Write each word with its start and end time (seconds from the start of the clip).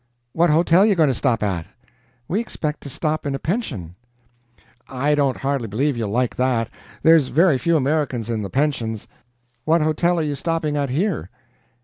"What 0.33 0.49
hotel 0.49 0.83
you 0.83 0.95
going 0.95 1.09
to 1.11 1.13
stop 1.13 1.43
at?" 1.43 1.67
"We 2.27 2.39
expect 2.39 2.81
to 2.81 2.89
stop 2.89 3.23
in 3.27 3.35
a 3.35 3.37
pension." 3.37 3.93
"I 4.89 5.13
don't 5.13 5.37
hardly 5.37 5.67
believe 5.67 5.95
you'll 5.95 6.09
like 6.09 6.35
that; 6.37 6.71
there's 7.03 7.27
very 7.27 7.59
few 7.59 7.77
Americans 7.77 8.27
in 8.27 8.41
the 8.41 8.49
pensions. 8.49 9.07
What 9.63 9.81
hotel 9.83 10.17
are 10.17 10.23
you 10.23 10.33
stopping 10.33 10.75
at 10.75 10.89
here?" 10.89 11.29